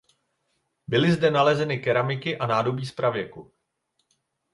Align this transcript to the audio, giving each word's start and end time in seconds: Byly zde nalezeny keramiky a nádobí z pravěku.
Byly 0.87 1.11
zde 1.11 1.31
nalezeny 1.31 1.79
keramiky 1.79 2.37
a 2.37 2.47
nádobí 2.47 2.85
z 2.85 2.91
pravěku. 2.91 3.53